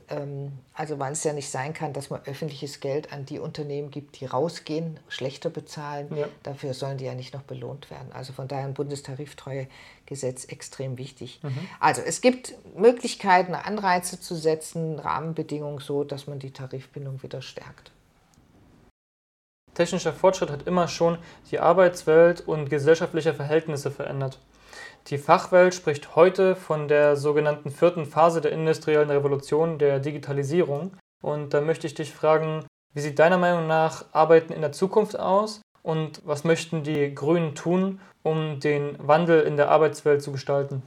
Ähm, 0.08 0.52
also 0.74 0.98
weil 0.98 1.12
es 1.12 1.24
ja 1.24 1.32
nicht 1.32 1.50
sein 1.50 1.72
kann, 1.72 1.92
dass 1.92 2.10
man 2.10 2.20
öffentliches 2.24 2.80
Geld 2.80 3.12
an 3.12 3.26
die 3.26 3.38
Unternehmen 3.38 3.90
gibt, 3.90 4.20
die 4.20 4.26
rausgehen, 4.26 5.00
schlechter 5.08 5.50
bezahlen. 5.50 6.08
Ja. 6.16 6.28
Dafür 6.42 6.74
sollen 6.74 6.98
die 6.98 7.06
ja 7.06 7.14
nicht 7.14 7.34
noch 7.34 7.42
belohnt 7.42 7.90
werden. 7.90 8.12
Also 8.12 8.32
von 8.32 8.46
daher 8.46 8.64
ein 8.64 8.74
Bundestariftreuegesetz 8.74 10.44
extrem 10.44 10.96
wichtig. 10.96 11.40
Mhm. 11.42 11.68
Also 11.80 12.02
es 12.02 12.20
gibt 12.20 12.54
Möglichkeiten, 12.76 13.54
Anreize 13.54 14.20
zu 14.20 14.36
setzen, 14.36 14.98
Rahmenbedingungen 14.98 15.80
so, 15.80 16.04
dass 16.04 16.26
man 16.26 16.38
die 16.38 16.52
Tarifbindung 16.52 17.22
wieder 17.22 17.42
stärkt. 17.42 17.90
Technischer 19.74 20.12
Fortschritt 20.12 20.50
hat 20.50 20.66
immer 20.66 20.88
schon 20.88 21.18
die 21.50 21.58
Arbeitswelt 21.58 22.46
und 22.46 22.68
gesellschaftliche 22.68 23.34
Verhältnisse 23.34 23.90
verändert. 23.90 24.38
Die 25.06 25.18
Fachwelt 25.18 25.74
spricht 25.74 26.14
heute 26.14 26.54
von 26.54 26.86
der 26.86 27.16
sogenannten 27.16 27.70
vierten 27.70 28.06
Phase 28.06 28.40
der 28.40 28.52
industriellen 28.52 29.10
Revolution, 29.10 29.78
der 29.78 29.98
Digitalisierung. 29.98 30.92
Und 31.22 31.52
da 31.54 31.60
möchte 31.60 31.86
ich 31.86 31.94
dich 31.94 32.12
fragen, 32.12 32.64
wie 32.92 33.00
sieht 33.00 33.18
deiner 33.18 33.38
Meinung 33.38 33.66
nach 33.66 34.04
Arbeiten 34.12 34.52
in 34.52 34.60
der 34.60 34.72
Zukunft 34.72 35.18
aus 35.18 35.62
und 35.82 36.20
was 36.24 36.44
möchten 36.44 36.82
die 36.82 37.14
Grünen 37.14 37.54
tun, 37.54 38.00
um 38.22 38.60
den 38.60 38.96
Wandel 38.98 39.42
in 39.42 39.56
der 39.56 39.70
Arbeitswelt 39.70 40.22
zu 40.22 40.32
gestalten? 40.32 40.82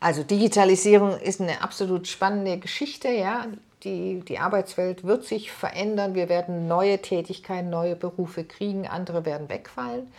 Also 0.00 0.22
Digitalisierung 0.22 1.18
ist 1.18 1.40
eine 1.40 1.62
absolut 1.62 2.08
spannende 2.08 2.58
Geschichte, 2.58 3.08
ja. 3.08 3.46
Die, 3.84 4.20
die 4.20 4.38
Arbeitswelt 4.38 5.04
wird 5.04 5.24
sich 5.24 5.52
verändern. 5.52 6.14
Wir 6.14 6.28
werden 6.28 6.68
neue 6.68 7.00
Tätigkeiten, 7.00 7.70
neue 7.70 7.96
Berufe 7.96 8.44
kriegen, 8.44 8.86
andere 8.86 9.24
werden 9.24 9.48
wegfallen. 9.48 10.10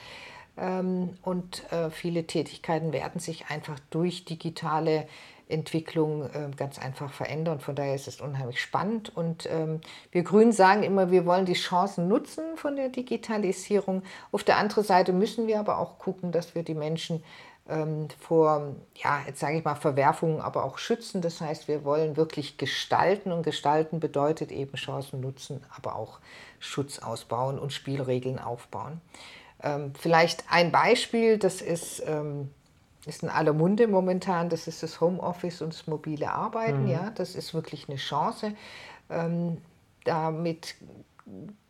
Ähm, 0.57 1.17
und 1.23 1.71
äh, 1.71 1.89
viele 1.89 2.25
Tätigkeiten 2.27 2.93
werden 2.93 3.19
sich 3.19 3.47
einfach 3.49 3.79
durch 3.89 4.25
digitale 4.25 5.07
Entwicklung 5.51 6.23
äh, 6.23 6.49
ganz 6.55 6.79
einfach 6.79 7.11
verändern. 7.11 7.59
Von 7.59 7.75
daher 7.75 7.93
ist 7.93 8.07
es 8.07 8.21
unheimlich 8.21 8.61
spannend. 8.61 9.15
Und 9.15 9.47
ähm, 9.51 9.81
wir 10.11 10.23
Grünen 10.23 10.53
sagen 10.53 10.83
immer, 10.83 11.11
wir 11.11 11.25
wollen 11.25 11.45
die 11.45 11.53
Chancen 11.53 12.07
nutzen 12.07 12.55
von 12.55 12.75
der 12.75 12.89
Digitalisierung. 12.89 14.03
Auf 14.31 14.43
der 14.43 14.57
anderen 14.57 14.83
Seite 14.83 15.13
müssen 15.13 15.47
wir 15.47 15.59
aber 15.59 15.77
auch 15.77 15.99
gucken, 15.99 16.31
dass 16.31 16.55
wir 16.55 16.63
die 16.63 16.73
Menschen 16.73 17.23
ähm, 17.69 18.07
vor, 18.19 18.75
ja, 18.95 19.21
jetzt 19.27 19.39
sage 19.39 19.57
ich 19.57 19.63
mal, 19.63 19.75
Verwerfungen 19.75 20.41
aber 20.41 20.63
auch 20.63 20.77
schützen. 20.77 21.21
Das 21.21 21.41
heißt, 21.41 21.67
wir 21.67 21.83
wollen 21.83 22.17
wirklich 22.17 22.57
gestalten 22.57 23.31
und 23.31 23.43
gestalten 23.43 23.99
bedeutet 23.99 24.51
eben 24.51 24.75
Chancen 24.75 25.19
nutzen, 25.21 25.63
aber 25.75 25.95
auch 25.95 26.19
Schutz 26.59 26.99
ausbauen 26.99 27.59
und 27.59 27.73
Spielregeln 27.73 28.39
aufbauen. 28.39 29.01
Ähm, 29.63 29.93
vielleicht 29.97 30.43
ein 30.49 30.71
Beispiel, 30.71 31.37
das 31.37 31.61
ist, 31.61 32.01
ähm, 32.05 32.49
ist 33.05 33.23
in 33.23 33.29
aller 33.29 33.53
Munde 33.53 33.87
momentan, 33.87 34.49
das 34.49 34.67
ist 34.67 34.83
das 34.83 35.01
Homeoffice 35.01 35.61
und 35.61 35.73
das 35.73 35.87
mobile 35.87 36.31
Arbeiten. 36.31 36.83
Mhm. 36.83 36.89
Ja, 36.89 37.11
das 37.11 37.35
ist 37.35 37.53
wirklich 37.53 37.87
eine 37.89 37.97
Chance. 37.97 38.53
Ähm, 39.09 39.57
damit 40.03 40.75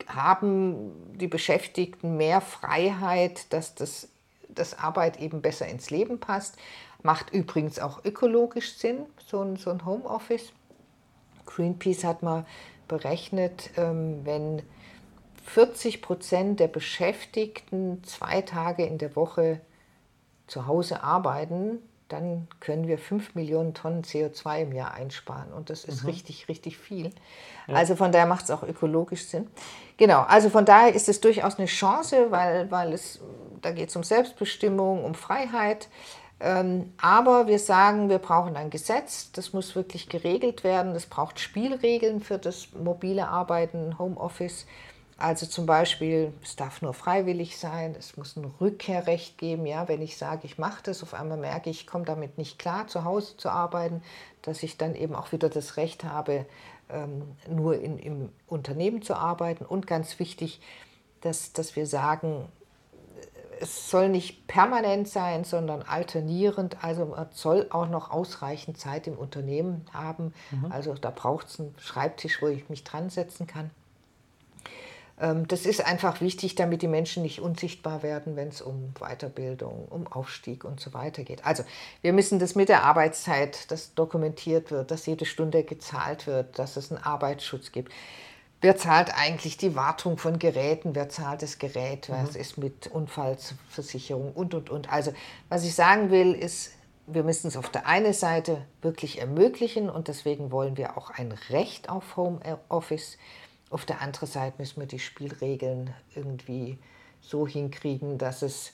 haben 0.08 0.92
die 1.18 1.28
Beschäftigten 1.28 2.18
mehr 2.18 2.42
Freiheit, 2.42 3.52
dass 3.54 3.76
das, 3.76 4.10
das 4.50 4.78
Arbeit 4.78 5.20
eben 5.20 5.42
besser 5.42 5.68
ins 5.68 5.90
Leben 5.90 6.20
passt. 6.20 6.58
Macht 7.04 7.32
übrigens 7.32 7.80
auch 7.80 8.04
ökologisch 8.06 8.76
Sinn, 8.76 9.06
so 9.26 9.42
ein, 9.42 9.56
so 9.58 9.70
ein 9.72 9.86
Homeoffice. 9.86 10.54
Greenpeace 11.46 12.04
hat 12.04 12.24
mal 12.24 12.46
berechnet, 12.88 13.72
ähm, 13.78 14.22
wenn 14.24 14.62
40 15.44 16.02
Prozent 16.02 16.60
der 16.60 16.68
Beschäftigten 16.68 18.04
zwei 18.04 18.42
Tage 18.42 18.86
in 18.86 18.98
der 18.98 19.16
Woche 19.16 19.62
zu 20.48 20.68
Hause 20.68 21.04
arbeiten, 21.04 21.80
dann 22.12 22.48
können 22.60 22.88
wir 22.88 22.98
5 22.98 23.36
Millionen 23.36 23.74
Tonnen 23.74 24.04
CO2 24.04 24.64
im 24.64 24.74
Jahr 24.74 24.94
einsparen. 24.94 25.54
Und 25.54 25.70
das 25.70 25.86
ist 25.86 26.04
mhm. 26.04 26.10
richtig, 26.10 26.50
richtig 26.50 26.78
viel. 26.78 27.12
Ja. 27.68 27.76
Also 27.76 27.96
von 27.96 28.12
daher 28.12 28.28
macht 28.28 28.46
es 28.46 28.52
auch 28.52 28.64
ökologisch 28.64 29.26
Sinn. 29.26 29.48
Genau, 29.98 30.22
also 30.22 30.50
von 30.50 30.66
daher 30.66 30.94
ist 30.94 31.08
es 31.08 31.22
durchaus 31.22 31.58
eine 31.58 31.68
Chance, 31.68 32.28
weil, 32.30 32.70
weil 32.70 32.92
es, 32.92 33.22
da 33.62 33.72
geht 33.72 33.90
es 33.90 33.96
um 33.96 34.04
Selbstbestimmung, 34.04 35.06
um 35.06 35.16
Freiheit. 35.16 35.88
Ähm, 36.42 36.92
aber 37.00 37.48
wir 37.48 37.60
sagen, 37.60 38.10
wir 38.10 38.18
brauchen 38.18 38.58
ein 38.58 38.72
Gesetz, 38.72 39.32
das 39.32 39.54
muss 39.54 39.76
wirklich 39.76 40.10
geregelt 40.10 40.64
werden. 40.64 40.96
Es 40.96 41.06
braucht 41.06 41.40
Spielregeln 41.40 42.20
für 42.20 42.40
das 42.40 42.70
mobile 42.74 43.28
Arbeiten, 43.28 43.98
Homeoffice. 44.00 44.66
Also 45.22 45.46
zum 45.46 45.68
Beispiel, 45.68 46.34
es 46.42 46.56
darf 46.56 46.82
nur 46.82 46.96
freiwillig 46.96 47.58
sein, 47.60 47.96
es 47.98 48.18
muss 48.18 48.36
ein 48.36 48.46
Rückkehrrecht 48.60 49.38
geben. 49.38 49.68
Ja, 49.68 49.88
wenn 49.88 50.02
ich 50.02 50.18
sage, 50.18 50.42
ich 50.46 50.58
mache 50.58 50.82
das, 50.84 51.04
auf 51.04 51.14
einmal 51.14 51.38
merke 51.38 51.70
ich, 51.70 51.82
ich 51.82 51.88
komme 51.88 52.06
damit 52.06 52.40
nicht 52.40 52.58
klar, 52.58 52.88
zu 52.88 53.04
Hause 53.04 53.38
zu 53.38 53.50
arbeiten, 53.50 54.02
dass 54.42 54.64
ich 54.64 54.78
dann 54.78 54.96
eben 54.96 55.14
auch 55.14 55.32
wieder 55.32 55.50
das 55.50 55.78
Recht 55.78 56.04
habe, 56.04 56.48
ähm, 56.90 57.24
nur 57.48 57.80
in, 57.80 58.00
im 58.00 58.30
Unternehmen 58.48 59.04
zu 59.04 59.14
arbeiten. 59.14 59.64
Und 59.64 59.86
ganz 59.86 60.18
wichtig, 60.18 60.60
dass, 61.22 61.54
dass 61.54 61.76
wir 61.76 61.86
sagen, 61.86 62.48
es 63.60 63.92
soll 63.92 64.10
nicht 64.10 64.48
permanent 64.48 65.08
sein, 65.08 65.44
sondern 65.44 65.84
alternierend. 65.84 66.84
Also 66.84 67.06
man 67.06 67.28
soll 67.30 67.68
auch 67.70 67.88
noch 67.88 68.10
ausreichend 68.10 68.80
Zeit 68.80 69.06
im 69.06 69.20
Unternehmen 69.20 69.86
haben. 69.94 70.34
Mhm. 70.50 70.72
Also 70.72 70.96
da 70.96 71.12
braucht 71.12 71.48
es 71.48 71.60
einen 71.60 71.76
Schreibtisch, 71.78 72.42
wo 72.42 72.48
ich 72.48 72.70
mich 72.70 72.84
dran 72.84 73.12
setzen 73.12 73.46
kann. 73.46 73.70
Ähm, 75.22 75.48
das 75.48 75.66
ist 75.66 75.86
einfach 75.86 76.20
wichtig, 76.20 76.56
damit 76.56 76.82
die 76.82 76.88
Menschen 76.88 77.24
nicht 77.24 77.40
unsichtbar 77.40 78.04
werden, 78.04 78.36
wenn 78.36 78.50
es 78.50 78.62
um 78.62 78.94
Weiterbildung, 79.00 79.88
um 79.90 80.08
Aufstieg 80.08 80.66
und 80.66 80.80
so 80.80 80.94
weiter 80.94 81.24
geht. 81.24 81.46
Also 81.46 81.64
wir 82.02 82.12
müssen 82.12 82.40
das 82.40 82.56
mit 82.56 82.68
der 82.70 82.84
Arbeitszeit, 82.84 83.70
dass 83.72 83.94
dokumentiert 83.94 84.72
wird, 84.72 84.92
dass 84.92 85.06
jede 85.06 85.26
Stunde 85.26 85.64
gezahlt 85.64 86.28
wird, 86.28 86.58
dass 86.58 86.76
es 86.76 86.92
einen 86.92 87.02
Arbeitsschutz 87.04 87.72
gibt. 87.72 87.94
Wer 88.62 88.78
zahlt 88.78 89.12
eigentlich 89.16 89.58
die 89.58 89.76
Wartung 89.76 90.18
von 90.18 90.38
Geräten? 90.38 90.94
Wer 90.94 91.10
zahlt 91.10 91.42
das 91.42 91.58
Gerät? 91.58 92.10
Was 92.10 92.34
mhm. 92.34 92.42
ist 92.42 92.58
mit 92.58 92.88
Unfallversicherung 92.88 94.34
und, 94.34 94.54
und, 94.54 94.70
und? 94.70 94.92
Also 94.92 95.14
was 95.50 95.64
ich 95.64 95.74
sagen 95.74 96.12
will, 96.12 96.34
ist, 96.34 96.72
wir 97.08 97.24
müssen 97.24 97.48
es 97.48 97.58
auf 97.58 97.70
der 97.70 97.88
einen 97.88 98.14
Seite 98.14 98.66
wirklich 98.82 99.20
ermöglichen 99.20 99.90
und 99.90 100.08
deswegen 100.08 100.52
wollen 100.52 100.78
wir 100.78 100.98
auch 100.98 101.10
ein 101.10 101.34
Recht 101.50 101.90
auf 101.90 102.16
Homeoffice. 102.16 103.18
Auf 103.72 103.86
der 103.86 104.02
anderen 104.02 104.28
Seite 104.28 104.56
müssen 104.60 104.80
wir 104.80 104.88
die 104.88 105.00
Spielregeln 105.00 105.94
irgendwie 106.14 106.78
so 107.22 107.48
hinkriegen, 107.48 108.18
dass 108.18 108.42
es 108.42 108.74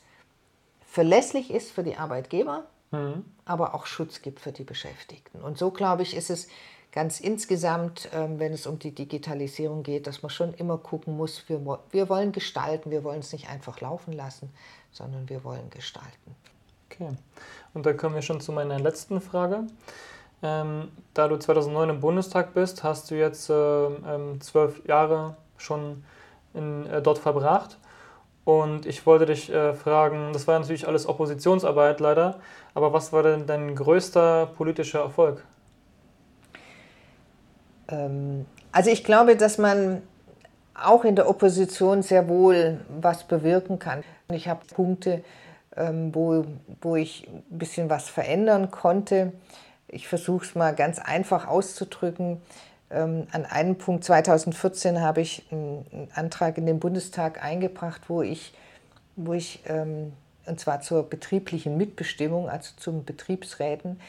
verlässlich 0.82 1.52
ist 1.52 1.72
für 1.72 1.84
die 1.84 1.96
Arbeitgeber, 1.96 2.66
mhm. 2.92 3.24
aber 3.46 3.76
auch 3.76 3.86
Schutz 3.86 4.22
gibt 4.22 4.40
für 4.40 4.52
die 4.52 4.64
Beschäftigten. 4.64 5.42
Und 5.42 5.58
so, 5.58 5.72
glaube 5.72 6.02
ich, 6.02 6.16
ist 6.16 6.30
es 6.30 6.48
ganz 6.92 7.20
insgesamt, 7.20 8.10
ähm, 8.14 8.40
wenn 8.40 8.54
es 8.54 8.66
um 8.66 8.80
die 8.80 8.96
Digitalisierung 8.96 9.84
geht, 9.84 10.08
dass 10.08 10.24
man 10.24 10.32
schon 10.32 10.54
immer 10.56 10.80
gucken 10.80 11.16
muss, 11.16 11.48
wir, 11.48 11.80
wir 11.92 12.10
wollen 12.10 12.32
gestalten, 12.32 12.90
wir 12.90 13.04
wollen 13.04 13.20
es 13.20 13.32
nicht 13.34 13.50
einfach 13.50 13.82
laufen 13.82 14.14
lassen, 14.14 14.50
sondern 14.92 15.30
wir 15.30 15.44
wollen 15.44 15.70
gestalten. 15.70 16.36
Okay, 16.90 17.10
und 17.76 17.86
da 17.86 17.94
kommen 17.94 18.16
wir 18.16 18.24
schon 18.24 18.42
zu 18.42 18.52
meiner 18.52 18.80
letzten 18.80 19.22
Frage. 19.22 19.68
Ähm, 20.44 20.90
da 21.14 21.28
du 21.28 21.38
2009 21.38 21.90
im 21.90 22.00
Bundestag 22.00 22.54
bist, 22.54 22.84
hast 22.84 23.10
du 23.10 23.16
jetzt 23.16 23.50
äh, 23.50 23.54
ähm, 23.54 24.40
zwölf 24.40 24.86
Jahre 24.88 25.36
schon 25.58 26.04
in, 26.54 26.86
äh, 26.88 27.02
dort 27.02 27.18
verbracht. 27.18 27.78
Und 28.46 28.86
ich 28.86 29.06
wollte 29.06 29.26
dich 29.26 29.52
äh, 29.52 29.74
fragen, 29.74 30.32
das 30.32 30.48
war 30.48 30.58
natürlich 30.58 30.88
alles 30.88 31.08
Oppositionsarbeit 31.08 32.00
leider, 32.00 32.40
aber 32.74 32.94
was 32.94 33.12
war 33.12 33.24
denn 33.24 33.46
dein 33.46 33.76
größter 33.76 34.46
politischer 34.56 35.00
Erfolg? 35.00 35.44
Ähm, 37.90 38.46
also 38.72 38.90
ich 38.90 39.04
glaube, 39.04 39.36
dass 39.36 39.58
man 39.58 40.02
auch 40.74 41.04
in 41.04 41.16
der 41.16 41.30
Opposition 41.30 42.04
sehr 42.04 42.30
wohl 42.30 42.80
was 43.02 43.24
bewirken 43.24 43.80
kann. 43.80 44.04
Ich 44.32 44.48
habe 44.48 44.62
Punkte, 44.74 45.24
ähm, 45.76 46.14
wo, 46.14 46.46
wo 46.82 46.96
ich 46.96 47.28
ein 47.28 47.58
bisschen 47.58 47.90
was 47.90 48.10
verändern 48.10 48.72
konnte. 48.72 49.34
Ich 49.88 50.08
versuche 50.08 50.46
es 50.46 50.56
mal 50.56 50.76
ganz 50.76 51.00
einfach 51.00 51.48
auszudrücken. 51.48 52.42
Ähm, 52.90 53.28
an 53.32 53.46
einem 53.46 53.78
Punkt 53.78 54.04
2014 54.04 55.02
habe 55.02 55.22
ich 55.22 55.46
einen 55.52 56.10
Antrag 56.14 56.58
in 56.58 56.66
den 56.66 56.80
Bundestag 56.80 57.44
eingebracht, 57.44 58.02
wo 58.08 58.22
ich, 58.22 58.54
wo 59.16 59.34
ich 59.34 59.62
und 60.46 60.60
zwar 60.60 60.82
zur 60.82 61.04
betrieblichen 61.04 61.76
Mitbestimmung, 61.78 62.50
also 62.50 62.72
zum 62.78 63.04
Betriebsräten, 63.04 64.00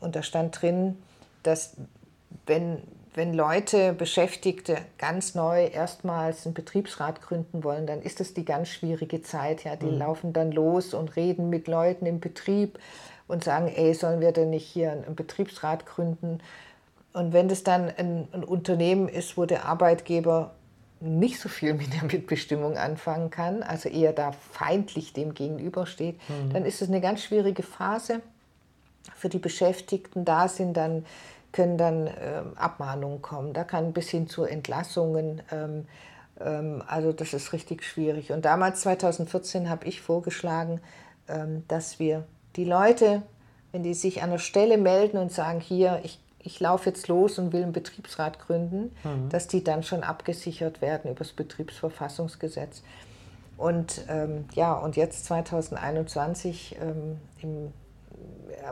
und 0.00 0.16
da 0.16 0.22
stand 0.22 0.62
drin, 0.62 0.96
dass 1.42 1.76
wenn, 2.46 2.82
wenn 3.14 3.32
Leute, 3.32 3.92
Beschäftigte 3.92 4.76
ganz 4.98 5.34
neu 5.34 5.66
erstmals 5.66 6.46
einen 6.46 6.54
Betriebsrat 6.54 7.22
gründen 7.22 7.64
wollen, 7.64 7.86
dann 7.86 8.02
ist 8.02 8.20
das 8.20 8.34
die 8.34 8.44
ganz 8.44 8.68
schwierige 8.68 9.22
Zeit. 9.22 9.64
Ja? 9.64 9.76
Die 9.76 9.86
mhm. 9.86 9.98
laufen 9.98 10.32
dann 10.32 10.52
los 10.52 10.94
und 10.94 11.16
reden 11.16 11.48
mit 11.48 11.68
Leuten 11.68 12.06
im 12.06 12.20
Betrieb 12.20 12.78
und 13.26 13.44
sagen, 13.44 13.68
ey, 13.68 13.94
sollen 13.94 14.20
wir 14.20 14.32
denn 14.32 14.50
nicht 14.50 14.66
hier 14.66 14.92
einen 14.92 15.14
Betriebsrat 15.14 15.86
gründen? 15.86 16.40
Und 17.12 17.32
wenn 17.32 17.48
das 17.48 17.62
dann 17.62 17.90
ein, 17.96 18.28
ein 18.32 18.44
Unternehmen 18.44 19.08
ist, 19.08 19.36
wo 19.36 19.46
der 19.46 19.66
Arbeitgeber 19.66 20.52
nicht 21.00 21.38
so 21.38 21.48
viel 21.48 21.74
mit 21.74 21.92
der 21.94 22.04
Mitbestimmung 22.04 22.76
anfangen 22.76 23.30
kann, 23.30 23.62
also 23.62 23.88
eher 23.88 24.12
da 24.12 24.32
feindlich 24.32 25.12
dem 25.12 25.34
gegenübersteht, 25.34 26.18
mhm. 26.28 26.52
dann 26.52 26.64
ist 26.64 26.82
es 26.82 26.88
eine 26.88 27.00
ganz 27.00 27.22
schwierige 27.22 27.62
Phase 27.62 28.20
für 29.14 29.28
die 29.28 29.38
Beschäftigten. 29.38 30.24
Da 30.24 30.48
sind 30.48 30.76
dann 30.76 31.04
können 31.54 31.78
dann 31.78 32.08
ähm, 32.08 32.52
Abmahnungen 32.56 33.22
kommen, 33.22 33.52
da 33.52 33.64
kann 33.64 33.92
bis 33.92 34.08
hin 34.10 34.28
zu 34.28 34.44
Entlassungen. 34.44 35.40
Ähm, 35.52 35.86
ähm, 36.40 36.82
also 36.86 37.12
das 37.12 37.32
ist 37.32 37.52
richtig 37.52 37.84
schwierig. 37.84 38.32
Und 38.32 38.44
damals, 38.44 38.80
2014, 38.80 39.70
habe 39.70 39.86
ich 39.86 40.02
vorgeschlagen, 40.02 40.80
ähm, 41.28 41.64
dass 41.68 41.98
wir 41.98 42.24
die 42.56 42.64
Leute, 42.64 43.22
wenn 43.72 43.82
die 43.82 43.94
sich 43.94 44.22
an 44.22 44.30
der 44.30 44.38
Stelle 44.38 44.78
melden 44.78 45.18
und 45.18 45.32
sagen, 45.32 45.60
hier, 45.60 46.00
ich, 46.02 46.20
ich 46.38 46.60
laufe 46.60 46.90
jetzt 46.90 47.08
los 47.08 47.38
und 47.38 47.52
will 47.52 47.62
einen 47.62 47.72
Betriebsrat 47.72 48.38
gründen, 48.38 48.94
mhm. 49.02 49.28
dass 49.30 49.48
die 49.48 49.64
dann 49.64 49.82
schon 49.82 50.02
abgesichert 50.02 50.80
werden 50.80 51.10
über 51.10 51.20
das 51.20 51.32
Betriebsverfassungsgesetz. 51.32 52.82
Und 53.56 54.02
ähm, 54.08 54.46
ja, 54.54 54.74
und 54.74 54.96
jetzt 54.96 55.26
2021 55.26 56.76
ähm, 56.80 57.18
im 57.40 57.72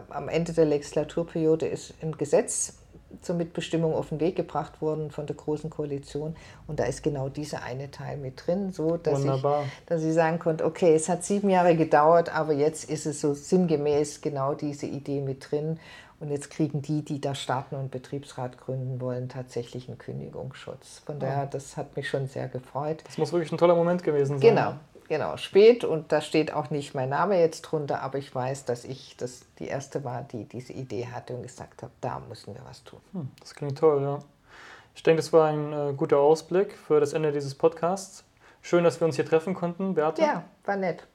am 0.09 0.29
Ende 0.29 0.53
der 0.53 0.65
Legislaturperiode 0.65 1.67
ist 1.67 1.95
ein 2.03 2.17
Gesetz 2.17 2.79
zur 3.21 3.37
Mitbestimmung 3.37 3.95
auf 3.95 4.09
den 4.09 4.21
Weg 4.21 4.37
gebracht 4.37 4.81
worden 4.81 5.11
von 5.11 5.27
der 5.27 5.37
Großen 5.37 5.71
Koalition. 5.71 6.37
Und 6.67 6.81
da 6.81 6.85
ist 6.85 7.03
genau 7.03 7.29
dieser 7.29 7.63
eine 7.63 7.91
Teil 7.91 8.17
mit 8.17 8.47
drin, 8.47 8.73
so 8.73 8.97
dass 8.97 9.21
Wunderbar. 9.21 9.65
ich, 9.65 9.87
dass 9.87 10.03
ich 10.03 10.15
sagen 10.15 10.39
konnte, 10.39 10.65
okay, 10.65 10.95
es 10.95 11.09
hat 11.09 11.25
sieben 11.25 11.51
Jahre 11.51 11.77
gedauert, 11.77 12.35
aber 12.35 12.53
jetzt 12.53 12.89
ist 12.89 13.07
es 13.07 13.21
so 13.21 13.35
sinngemäß 13.35 14.21
genau 14.21 14.55
diese 14.55 14.87
Idee 14.87 15.21
mit 15.21 15.51
drin. 15.51 15.79
Und 16.21 16.31
jetzt 16.31 16.51
kriegen 16.51 16.83
die, 16.83 17.05
die 17.05 17.21
da 17.21 17.35
starten 17.35 17.75
und 17.75 17.91
Betriebsrat 17.91 18.57
gründen 18.57 19.01
wollen, 19.01 19.29
tatsächlich 19.29 19.89
einen 19.89 19.99
Kündigungsschutz. 19.99 21.03
Von 21.05 21.19
daher, 21.19 21.47
das 21.47 21.77
hat 21.77 21.97
mich 21.97 22.09
schon 22.09 22.29
sehr 22.29 22.47
gefreut. 22.47 23.03
Das 23.05 23.19
muss 23.19 23.33
wirklich 23.33 23.51
ein 23.51 23.59
toller 23.59 23.75
Moment 23.75 24.05
gewesen 24.05 24.39
sein. 24.39 24.55
Genau, 24.55 24.75
genau, 25.13 25.37
spät 25.37 25.85
und 25.85 26.11
da 26.11 26.23
steht 26.23 26.55
auch 26.55 26.71
nicht 26.71 26.95
mein 26.95 27.11
Name 27.11 27.39
jetzt 27.39 27.61
drunter, 27.63 28.01
aber 28.01 28.17
ich 28.17 28.35
weiß, 28.35 28.65
dass 28.65 28.85
ich 28.85 29.15
das 29.19 29.43
die 29.59 29.67
erste 29.67 30.05
war, 30.05 30.23
die 30.23 30.47
diese 30.47 30.73
Idee 30.73 31.07
hatte 31.13 31.35
und 31.35 31.43
gesagt 31.43 31.83
habe, 31.83 31.93
da 32.01 32.19
müssen 32.31 32.55
wir 32.55 32.63
was 32.67 32.83
tun. 32.83 32.99
Hm, 33.13 33.29
das 33.39 33.55
klingt 33.55 33.79
toll, 33.79 34.03
ja. 34.03 34.21
Ich 34.95 35.03
denke, 35.03 35.21
das 35.21 35.31
war 35.33 35.49
ein 35.49 35.73
äh, 35.73 35.93
guter 35.95 36.17
Ausblick 36.19 36.73
für 36.73 36.99
das 36.99 37.13
Ende 37.13 37.31
dieses 37.31 37.55
Podcasts. 37.55 38.25
Schön, 38.63 38.85
dass 38.85 39.01
wir 39.01 39.07
uns 39.07 39.17
hier 39.17 39.27
treffen 39.27 39.55
konnten, 39.55 39.95
Beate. 39.95 40.23
Ja, 40.23 40.45
war 40.65 40.77
nett. 40.77 41.07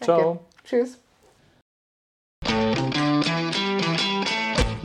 Danke. 0.00 0.04
Ciao. 0.04 0.40
Tschüss. 0.64 0.98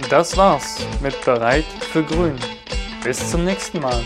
Das 0.10 0.36
war's 0.36 0.86
mit 1.02 1.24
Bereit 1.24 1.66
für 1.92 2.04
Grün. 2.04 2.38
Bis 3.04 3.32
zum 3.32 3.46
nächsten 3.46 3.80
Mal. 3.80 4.04